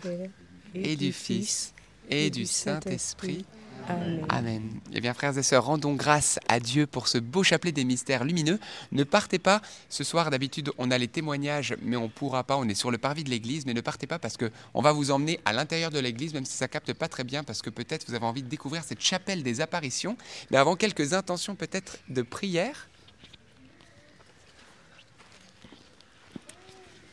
et 0.74 0.96
du 0.96 1.12
Fils 1.12 1.72
et 2.10 2.30
du 2.30 2.46
Saint-Esprit. 2.46 3.44
Amen. 3.88 4.26
Amen. 4.28 4.80
Eh 4.92 5.00
bien, 5.00 5.14
frères 5.14 5.38
et 5.38 5.42
sœurs, 5.42 5.64
rendons 5.64 5.94
grâce 5.94 6.40
à 6.48 6.58
Dieu 6.58 6.86
pour 6.86 7.06
ce 7.06 7.18
beau 7.18 7.44
chapelet 7.44 7.70
des 7.70 7.84
mystères 7.84 8.24
lumineux. 8.24 8.58
Ne 8.90 9.04
partez 9.04 9.38
pas. 9.38 9.62
Ce 9.88 10.02
soir, 10.02 10.30
d'habitude, 10.30 10.72
on 10.78 10.90
a 10.90 10.98
les 10.98 11.06
témoignages, 11.06 11.76
mais 11.82 11.96
on 11.96 12.08
pourra 12.08 12.42
pas. 12.42 12.56
On 12.56 12.68
est 12.68 12.74
sur 12.74 12.90
le 12.90 12.98
parvis 12.98 13.22
de 13.22 13.30
l'église, 13.30 13.64
mais 13.64 13.74
ne 13.74 13.80
partez 13.80 14.08
pas 14.08 14.18
parce 14.18 14.36
que 14.36 14.50
on 14.74 14.82
va 14.82 14.92
vous 14.92 15.12
emmener 15.12 15.38
à 15.44 15.52
l'intérieur 15.52 15.90
de 15.90 16.00
l'église, 16.00 16.34
même 16.34 16.44
si 16.44 16.56
ça 16.56 16.66
capte 16.66 16.92
pas 16.94 17.08
très 17.08 17.22
bien, 17.22 17.44
parce 17.44 17.62
que 17.62 17.70
peut-être 17.70 18.06
vous 18.08 18.14
avez 18.14 18.26
envie 18.26 18.42
de 18.42 18.48
découvrir 18.48 18.82
cette 18.82 19.00
chapelle 19.00 19.44
des 19.44 19.60
apparitions. 19.60 20.16
Mais 20.50 20.56
avant, 20.56 20.74
quelques 20.74 21.12
intentions 21.12 21.54
peut-être 21.54 21.98
de 22.08 22.22
prière. 22.22 22.88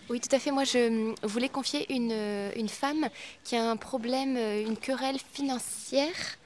Oui, 0.10 0.20
tout 0.20 0.36
à 0.36 0.40
fait. 0.40 0.52
Moi, 0.52 0.64
je 0.64 0.88
hum, 0.88 1.16
voulais 1.24 1.50
confier 1.50 1.92
une, 1.94 2.12
euh, 2.12 2.52
une 2.56 2.70
femme 2.70 3.10
qui 3.44 3.56
a 3.56 3.70
un 3.70 3.78
problème, 3.78 4.38
euh, 4.38 4.66
une 4.66 4.78
querelle 4.78 5.20
financière. 5.34 6.38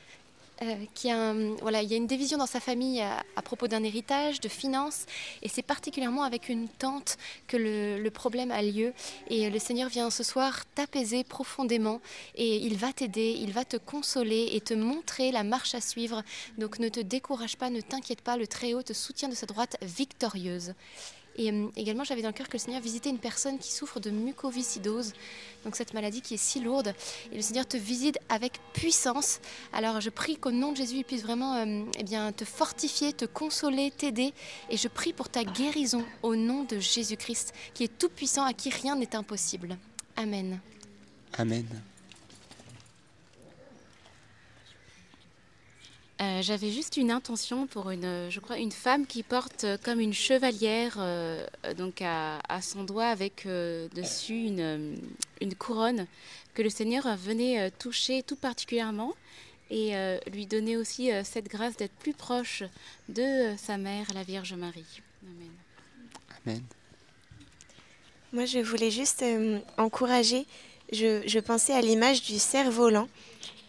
Euh, 0.61 0.75
qui 0.93 1.09
a, 1.09 1.17
un- 1.17 1.55
voilà, 1.57 1.81
il 1.81 1.89
y 1.89 1.93
a 1.93 1.97
une 1.97 2.07
division 2.07 2.37
dans 2.37 2.45
sa 2.45 2.59
famille 2.59 3.01
à, 3.01 3.23
à 3.35 3.41
propos 3.41 3.67
d'un 3.67 3.83
héritage, 3.83 4.39
de 4.41 4.49
finances, 4.49 5.05
et 5.41 5.49
c'est 5.49 5.61
particulièrement 5.61 6.23
avec 6.23 6.49
une 6.49 6.67
tante 6.67 7.17
que 7.47 7.57
le, 7.57 8.01
le 8.01 8.11
problème 8.11 8.51
a 8.51 8.61
lieu. 8.61 8.93
Et 9.29 9.49
le 9.49 9.59
Seigneur 9.59 9.89
vient 9.89 10.09
ce 10.09 10.23
soir 10.23 10.63
t'apaiser 10.75 11.23
profondément, 11.23 12.01
et 12.35 12.57
il 12.57 12.77
va 12.77 12.93
t'aider, 12.93 13.37
il 13.39 13.51
va 13.51 13.65
te 13.65 13.77
consoler 13.77 14.49
et 14.53 14.61
te 14.61 14.73
montrer 14.73 15.31
la 15.31 15.43
marche 15.43 15.75
à 15.75 15.81
suivre. 15.81 16.23
Donc 16.57 16.79
ne 16.79 16.89
te 16.89 16.99
décourage 16.99 17.57
pas, 17.57 17.69
ne 17.69 17.81
t'inquiète 17.81 18.21
pas, 18.21 18.37
le 18.37 18.47
Très-Haut 18.47 18.83
te 18.83 18.93
soutient 18.93 19.29
de 19.29 19.35
sa 19.35 19.45
droite 19.45 19.77
victorieuse. 19.81 20.73
Et 21.38 21.52
euh, 21.52 21.67
également, 21.76 22.04
j'avais 22.04 22.21
dans 22.21 22.30
le 22.30 22.34
cœur 22.34 22.47
que 22.47 22.54
le 22.54 22.60
Seigneur 22.60 22.82
visitait 22.82 23.10
une 23.10 23.19
personne 23.19 23.60
qui 23.60 23.71
souffre 23.71 24.00
de 24.00 24.10
mucoviscidose, 24.10 25.13
donc 25.63 25.76
cette 25.76 25.93
maladie 25.93 26.21
qui 26.21 26.34
est 26.34 26.38
si 26.38 26.60
lourde. 26.60 26.93
Et 27.32 27.36
le 27.36 27.41
Seigneur 27.41 27.67
te 27.67 27.78
visite 27.78 28.17
avec 28.30 28.60
puissance. 28.73 29.39
Alors 29.73 30.02
je 30.02 30.10
prie 30.10 30.38
qu'au 30.38 30.52
nom 30.52 30.71
de 30.71 30.78
Jésus, 30.78 30.97
il 30.97 31.04
puisse 31.06 31.23
vraiment 31.23 31.56
euh, 31.56 31.84
eh 31.97 32.04
bien, 32.04 32.32
te 32.32 32.45
fortifier, 32.45 33.13
te 33.13 33.26
consoler, 33.26 33.91
t'aider. 33.91 34.34
Et 34.69 34.78
je 34.78 34.88
prie 34.88 35.13
pour 35.13 35.30
ta 35.30 35.43
guérison 35.43 36.04
au 36.23 36.36
nom 36.36 36.63
de 36.63 36.80
Jésus-Christ, 36.80 37.54
qui 37.73 37.84
est 37.84 37.97
tout 37.97 38.10
puissant, 38.10 38.43
à 38.43 38.54
qui 38.54 38.69
rien 38.69 38.95
n'est 38.95 39.15
impossible. 39.15 39.78
Amen. 40.15 40.60
Amen. 41.38 41.65
Euh, 46.19 46.41
J'avais 46.41 46.71
juste 46.71 46.97
une 46.97 47.12
intention 47.12 47.67
pour 47.67 47.91
une, 47.91 48.06
euh, 48.06 48.30
je 48.32 48.39
crois, 48.39 48.58
une 48.58 48.71
femme 48.71 49.06
qui 49.06 49.21
porte 49.21 49.65
euh, 49.65 49.77
comme 49.84 49.99
une 49.99 50.13
chevalière, 50.13 50.95
euh, 50.97 51.45
donc 51.77 52.01
à, 52.01 52.39
à 52.49 52.62
son 52.62 52.84
doigt 52.84 53.06
avec 53.06 53.45
euh, 53.45 53.88
dessus 53.93 54.45
une, 54.45 54.97
une 55.41 55.53
couronne 55.53 56.08
que 56.56 56.63
le 56.63 56.71
Seigneur 56.71 57.15
venait 57.17 57.69
toucher 57.71 58.23
tout 58.23 58.36
particulièrement 58.36 59.13
et 59.69 59.95
euh, 59.95 60.17
lui 60.32 60.47
donner 60.47 60.75
aussi 60.75 61.12
euh, 61.12 61.23
cette 61.23 61.49
grâce 61.49 61.77
d'être 61.77 61.93
plus 61.99 62.13
proche 62.13 62.63
de 63.10 63.21
euh, 63.21 63.58
sa 63.58 63.77
mère, 63.77 64.08
la 64.15 64.23
Vierge 64.23 64.53
Marie. 64.56 65.01
Amen. 65.23 65.51
Amen. 66.45 66.63
Moi, 68.34 68.45
je 68.45 68.58
voulais 68.58 68.89
juste 68.89 69.21
euh, 69.21 69.60
encourager. 69.77 70.47
Je, 70.91 71.21
je 71.27 71.39
pensais 71.39 71.73
à 71.73 71.82
l'image 71.82 72.23
du 72.23 72.39
cerf-volant. 72.39 73.08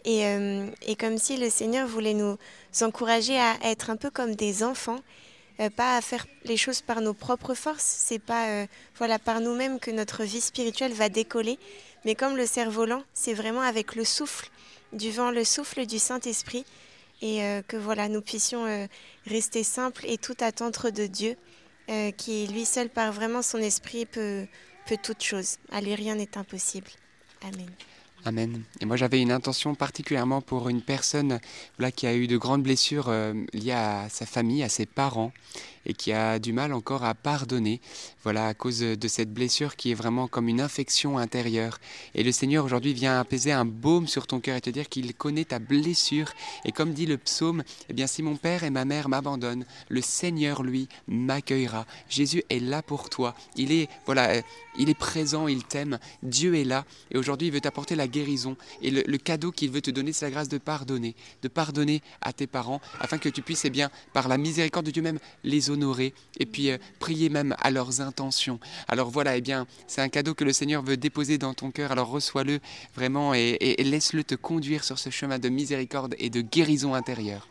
Et, 0.09 0.25
euh, 0.25 0.71
et 0.87 0.97
comme 0.97 1.19
si 1.19 1.37
le 1.37 1.51
Seigneur 1.51 1.87
voulait 1.87 2.15
nous 2.15 2.39
encourager 2.81 3.39
à 3.39 3.59
être 3.63 3.91
un 3.91 3.97
peu 3.97 4.09
comme 4.09 4.35
des 4.35 4.63
enfants, 4.63 5.01
euh, 5.61 5.69
pas 5.69 5.99
à 5.99 6.01
faire 6.01 6.27
les 6.45 6.57
choses 6.57 6.81
par 6.81 7.03
nos 7.03 7.13
propres 7.13 7.53
forces. 7.53 7.85
C'est 7.85 8.19
pas 8.19 8.49
euh, 8.49 8.67
voilà 8.97 9.19
par 9.19 9.41
nous-mêmes 9.41 9.79
que 9.79 9.91
notre 9.91 10.25
vie 10.25 10.41
spirituelle 10.41 10.95
va 10.95 11.11
décoller, 11.11 11.59
mais 12.07 12.15
comme 12.15 12.39
le 12.39 12.47
cerf-volant, 12.47 13.03
c'est 13.13 13.35
vraiment 13.35 13.61
avec 13.61 13.97
le 13.97 14.05
souffle 14.05 14.49
du 14.95 15.11
vent, 15.11 15.31
le 15.31 15.45
souffle 15.45 15.85
du 15.85 15.99
Saint-Esprit, 15.99 16.65
et 17.21 17.41
que 17.67 17.77
voilà 17.77 18.09
nous 18.09 18.23
puissions 18.23 18.65
rester 19.27 19.65
simples 19.65 20.07
et 20.07 20.17
tout 20.17 20.37
attendre 20.41 20.91
de 20.91 21.07
Dieu 21.07 21.37
qui 22.17 22.47
lui 22.47 22.65
seul 22.65 22.89
par 22.89 23.13
vraiment 23.13 23.43
son 23.43 23.59
esprit 23.59 24.07
peut, 24.07 24.47
peut 24.87 24.97
toute 25.03 25.23
chose. 25.23 25.59
À 25.73 25.81
rien 25.81 26.15
n'est 26.15 26.39
impossible. 26.39 26.89
Amen. 27.43 27.69
Amen. 28.25 28.63
Et 28.81 28.85
moi 28.85 28.97
j'avais 28.97 29.21
une 29.21 29.33
intention 29.33 29.75
particulièrement 29.75 30.41
pour 30.41 30.69
une 30.69 30.83
personne 30.83 31.39
là, 31.79 31.93
qui 31.93 32.07
a 32.07 32.15
eu 32.15 32.27
de 32.27 32.37
grandes 32.37 32.63
blessures 32.63 33.09
euh, 33.09 33.33
liées 33.53 33.73
à 33.73 34.09
sa 34.09 34.27
famille, 34.27 34.63
à 34.63 34.69
ses 34.69 34.87
parents, 34.87 35.33
et 35.89 35.95
qui 35.95 36.13
a 36.13 36.39
du 36.39 36.53
mal 36.53 36.73
encore 36.73 37.05
à 37.05 37.15
pardonner, 37.15 37.81
voilà, 38.23 38.47
à 38.47 38.55
cause 38.55 38.81
de 38.81 39.09
cette 39.09 39.33
blessure 39.33 39.75
qui 39.75 39.91
est 39.91 39.95
vraiment 39.95 40.29
comme 40.29 40.49
une 40.49 40.61
infection 40.61 41.19
intérieure. 41.19 41.79
Et 42.15 42.23
le 42.23 42.31
Seigneur 42.31 42.65
aujourd'hui 42.65 42.93
vient 42.93 43.19
apaiser 43.19 43.53
un 43.53 43.65
baume 43.65 44.07
sur 44.07 44.27
ton 44.27 44.39
cœur 44.41 44.57
et 44.57 44.61
te 44.61 44.71
dire 44.71 44.89
qu'il 44.89 45.15
connaît 45.15 45.47
ta 45.47 45.59
blessure. 45.59 46.33
Et 46.65 46.73
comme 46.73 46.93
dit 46.93 47.07
le 47.07 47.17
psaume, 47.17 47.65
eh 47.89 47.93
bien 47.95 48.07
si 48.07 48.23
mon 48.23 48.37
père 48.37 48.65
et 48.65 48.71
ma 48.71 48.85
mère 48.85 49.09
m'abandonnent, 49.09 49.65
le 49.89 50.03
Seigneur 50.03 50.63
lui 50.63 50.89
m'accueillera. 51.07 51.87
Jésus 52.09 52.45
est 52.51 52.61
là 52.61 52.83
pour 52.83 53.09
toi. 53.09 53.35
Il 53.57 53.73
est 53.73 53.89
voilà, 54.05 54.31
euh, 54.31 54.43
il 54.79 54.91
est 54.91 54.99
présent, 54.99 55.49
il 55.49 55.65
t'aime. 55.65 55.99
Dieu 56.23 56.55
est 56.55 56.65
là 56.65 56.85
et 57.11 57.17
aujourd'hui 57.17 57.49
il 57.49 57.53
veut 57.53 57.61
t'apporter 57.61 57.97
la 57.97 58.07
guérison 58.07 58.57
et 58.83 58.91
le, 58.91 59.19
cadeau 59.19 59.51
qu'il 59.51 59.71
veut 59.71 59.81
te 59.81 59.91
donner, 59.91 60.13
c'est 60.13 60.27
la 60.27 60.31
grâce 60.31 60.49
de 60.49 60.59
pardonner, 60.59 61.17
de 61.43 61.49
pardonner 61.49 62.03
à 62.21 62.33
tes 62.33 62.47
parents 62.47 62.81
afin 63.01 63.19
que 63.19 63.29
tu 63.29 63.43
puisses 63.43 63.65
eh 63.65 63.71
bien 63.71 63.91
par 64.13 64.29
la 64.29 64.39
miséricorde 64.39 64.87
de 64.87 64.91
Dieu 64.91 65.03
même 65.03 65.19
les 65.45 65.71
honorer 65.71 65.78
et 66.39 66.47
puis 66.47 66.71
euh, 66.71 66.79
prier 66.99 67.29
même 67.29 67.55
à 67.59 67.71
leurs 67.71 68.01
intentions. 68.01 68.59
Alors 68.89 69.11
voilà, 69.11 69.37
eh 69.37 69.41
bien 69.41 69.67
c'est 69.87 70.01
un 70.01 70.09
cadeau 70.09 70.35
que 70.35 70.45
le 70.45 70.53
Seigneur 70.53 70.83
veut 70.83 70.97
déposer 70.97 71.39
dans 71.39 71.55
ton 71.55 71.71
cœur. 71.71 71.93
Alors 71.93 72.09
reçois-le 72.09 72.61
vraiment 72.95 73.35
et, 73.35 73.77
laisse-le 73.79 74.25
te 74.25 74.35
conduire 74.35 74.85
sur 74.85 74.99
ce 74.99 75.11
chemin 75.11 75.39
de 75.39 75.49
miséricorde 75.49 76.15
et 76.19 76.31
de 76.31 76.41
guérison 76.41 76.95
intérieure. 76.95 77.49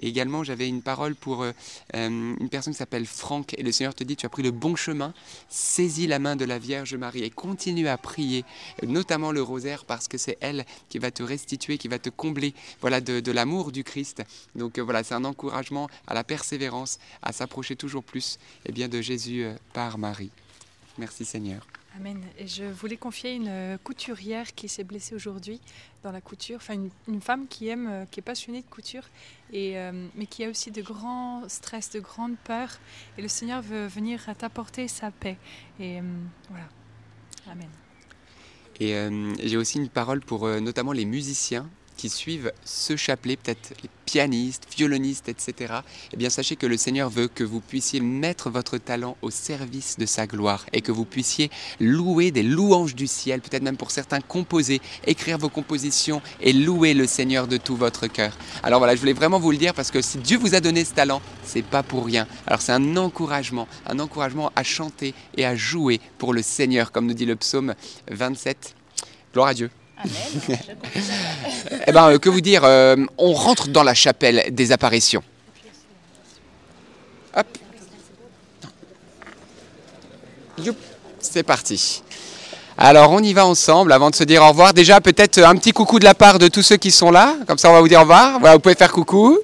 Et 0.00 0.08
également, 0.08 0.44
j'avais 0.44 0.68
une 0.68 0.82
parole 0.82 1.14
pour 1.14 1.42
euh, 1.42 1.52
euh, 1.94 2.08
une 2.08 2.48
personne 2.48 2.72
qui 2.72 2.78
s'appelle 2.78 3.06
Franck. 3.06 3.54
Et 3.58 3.62
le 3.62 3.72
Seigneur 3.72 3.94
te 3.94 4.04
dit, 4.04 4.16
tu 4.16 4.26
as 4.26 4.28
pris 4.28 4.42
le 4.42 4.50
bon 4.50 4.76
chemin, 4.76 5.12
saisis 5.48 6.06
la 6.06 6.18
main 6.18 6.36
de 6.36 6.44
la 6.44 6.58
Vierge 6.58 6.94
Marie 6.94 7.22
et 7.22 7.30
continue 7.30 7.88
à 7.88 7.98
prier, 7.98 8.44
notamment 8.82 9.32
le 9.32 9.42
rosaire, 9.42 9.84
parce 9.84 10.08
que 10.08 10.18
c'est 10.18 10.38
elle 10.40 10.64
qui 10.88 10.98
va 10.98 11.10
te 11.10 11.22
restituer, 11.22 11.78
qui 11.78 11.88
va 11.88 11.98
te 11.98 12.10
combler 12.10 12.54
voilà, 12.80 13.00
de, 13.00 13.32
l'amour 13.32 13.72
du 13.72 13.84
Christ. 13.84 14.22
Donc 14.54 14.78
euh, 14.78 14.82
voilà, 14.82 15.02
c'est 15.02 15.14
un 15.14 15.24
encouragement 15.24 15.88
à 16.06 16.14
la 16.14 16.24
persévérance, 16.24 16.98
à 17.22 17.32
s'approcher 17.32 17.76
toujours 17.76 18.04
plus 18.04 18.38
eh 18.66 18.72
bien, 18.72 18.88
de 18.88 19.00
Jésus 19.00 19.46
par 19.72 19.98
Marie. 19.98 20.30
Merci 20.98 21.24
Seigneur. 21.24 21.66
Amen. 21.98 22.22
Et 22.38 22.46
je 22.46 22.64
voulais 22.64 22.96
confier 22.96 23.34
une 23.34 23.48
euh, 23.48 23.76
couturière 23.82 24.54
qui 24.54 24.68
s'est 24.68 24.84
blessée 24.84 25.14
aujourd'hui 25.14 25.60
dans 26.02 26.10
la 26.10 26.22
couture, 26.22 26.56
enfin 26.56 26.74
une, 27.06 27.20
femme 27.20 27.46
qui 27.46 27.68
aime, 27.68 27.86
euh, 27.88 28.04
qui 28.10 28.20
est 28.20 28.22
passionnée 28.22 28.62
de 28.62 28.66
couture, 28.66 29.04
et, 29.52 29.78
euh, 29.78 30.08
mais 30.14 30.26
qui 30.26 30.42
a 30.44 30.48
aussi 30.48 30.70
de 30.70 30.80
grands 30.80 31.46
stress, 31.48 31.90
de 31.90 32.00
grandes 32.00 32.36
peurs. 32.44 32.78
Et 33.18 33.22
le 33.22 33.28
Seigneur 33.28 33.60
veut 33.60 33.86
venir 33.86 34.24
t'apporter 34.38 34.88
sa 34.88 35.10
paix. 35.10 35.36
Et 35.78 36.00
voilà. 36.48 36.68
Amen. 37.50 37.68
Et 38.80 38.94
j'ai 39.46 39.56
aussi 39.56 39.78
une 39.78 39.88
parole 39.88 40.20
pour 40.20 40.48
notamment 40.48 40.92
les 40.92 41.04
musiciens 41.04 41.68
qui 42.02 42.08
suivent 42.08 42.50
ce 42.64 42.96
chapelet, 42.96 43.36
peut-être 43.36 43.74
les 43.80 43.88
pianistes, 44.06 44.66
violonistes, 44.76 45.28
etc. 45.28 45.74
Eh 46.12 46.16
bien, 46.16 46.30
sachez 46.30 46.56
que 46.56 46.66
le 46.66 46.76
Seigneur 46.76 47.08
veut 47.08 47.28
que 47.28 47.44
vous 47.44 47.60
puissiez 47.60 48.00
mettre 48.00 48.50
votre 48.50 48.76
talent 48.76 49.16
au 49.22 49.30
service 49.30 49.96
de 49.98 50.04
sa 50.04 50.26
gloire 50.26 50.66
et 50.72 50.80
que 50.80 50.90
vous 50.90 51.04
puissiez 51.04 51.48
louer 51.78 52.32
des 52.32 52.42
louanges 52.42 52.96
du 52.96 53.06
ciel, 53.06 53.40
peut-être 53.40 53.62
même 53.62 53.76
pour 53.76 53.92
certains 53.92 54.20
composer, 54.20 54.80
écrire 55.06 55.38
vos 55.38 55.48
compositions 55.48 56.20
et 56.40 56.52
louer 56.52 56.92
le 56.92 57.06
Seigneur 57.06 57.46
de 57.46 57.56
tout 57.56 57.76
votre 57.76 58.08
cœur. 58.08 58.36
Alors 58.64 58.80
voilà, 58.80 58.96
je 58.96 59.00
voulais 59.00 59.12
vraiment 59.12 59.38
vous 59.38 59.52
le 59.52 59.56
dire 59.56 59.72
parce 59.72 59.92
que 59.92 60.02
si 60.02 60.18
Dieu 60.18 60.38
vous 60.38 60.56
a 60.56 60.60
donné 60.60 60.84
ce 60.84 60.94
talent, 60.94 61.22
c'est 61.44 61.64
pas 61.64 61.84
pour 61.84 62.04
rien. 62.04 62.26
Alors 62.48 62.62
c'est 62.62 62.72
un 62.72 62.96
encouragement, 62.96 63.68
un 63.86 64.00
encouragement 64.00 64.50
à 64.56 64.64
chanter 64.64 65.14
et 65.36 65.46
à 65.46 65.54
jouer 65.54 66.00
pour 66.18 66.34
le 66.34 66.42
Seigneur, 66.42 66.90
comme 66.90 67.06
nous 67.06 67.14
dit 67.14 67.26
le 67.26 67.36
psaume 67.36 67.76
27. 68.10 68.74
Gloire 69.32 69.46
à 69.46 69.54
Dieu. 69.54 69.70
Eh 71.86 71.92
ben, 71.92 72.10
euh, 72.10 72.18
que 72.18 72.28
vous 72.28 72.40
dire, 72.40 72.62
euh, 72.64 72.96
on 73.18 73.32
rentre 73.32 73.68
dans 73.68 73.82
la 73.82 73.94
chapelle 73.94 74.44
des 74.50 74.72
apparitions. 74.72 75.22
Hop. 77.36 77.46
C'est 81.20 81.42
parti. 81.42 82.02
Alors, 82.76 83.12
on 83.12 83.20
y 83.20 83.32
va 83.32 83.46
ensemble 83.46 83.92
avant 83.92 84.10
de 84.10 84.14
se 84.14 84.24
dire 84.24 84.42
au 84.42 84.48
revoir. 84.48 84.74
Déjà, 84.74 85.00
peut-être 85.00 85.38
un 85.38 85.56
petit 85.56 85.72
coucou 85.72 85.98
de 85.98 86.04
la 86.04 86.14
part 86.14 86.38
de 86.38 86.48
tous 86.48 86.62
ceux 86.62 86.76
qui 86.76 86.90
sont 86.90 87.10
là. 87.10 87.36
Comme 87.46 87.58
ça, 87.58 87.70
on 87.70 87.72
va 87.72 87.80
vous 87.80 87.88
dire 87.88 87.98
au 87.98 88.02
revoir. 88.02 88.38
Voilà, 88.40 88.56
vous 88.56 88.60
pouvez 88.60 88.74
faire 88.74 88.92
coucou. 88.92 89.38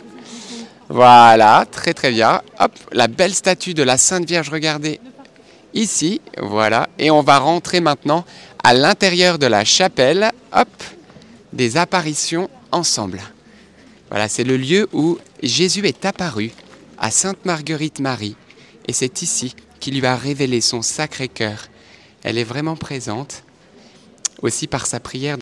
Voilà, 0.89 1.67
très 1.71 1.93
très 1.93 2.11
bien. 2.11 2.41
Hop, 2.59 2.73
la 2.93 3.09
belle 3.09 3.35
statue 3.35 3.75
de 3.75 3.83
la 3.83 3.99
Sainte 3.99 4.27
Vierge, 4.27 4.49
regardez. 4.49 5.01
Ici, 5.75 6.21
voilà. 6.41 6.89
Et 6.99 7.11
on 7.11 7.23
va 7.23 7.39
rentrer 7.39 7.81
maintenant 7.81 8.25
à 8.65 8.75
l'intérieur 8.75 9.39
de 9.39 9.47
la 9.47 9.65
chapelle. 9.65 10.31
Hop, 10.53 10.69
des 11.53 11.77
apparitions 11.77 12.49
ensemble. 12.73 13.21
Voilà, 14.11 14.29
c'est 14.29 14.45
le 14.45 14.57
lieu 14.57 14.89
où 14.93 15.19
Jésus 15.43 15.87
est 15.87 16.05
apparu 16.05 16.51
à 16.99 17.11
Sainte 17.11 17.45
Marguerite 17.45 18.01
Marie. 18.01 18.37
Et 18.87 18.93
c'est 18.93 19.23
ici 19.23 19.55
qu'il 19.81 20.01
lui 20.01 20.07
a 20.07 20.17
révélé 20.17 20.61
son 20.61 20.81
sacré 20.81 21.29
cœur. 21.29 21.69
Elle 22.23 22.39
est 22.39 22.45
vraiment 22.45 22.77
présente, 22.77 23.45
aussi 24.41 24.67
par 24.67 24.87
sa 24.87 24.99
prière 24.99 25.37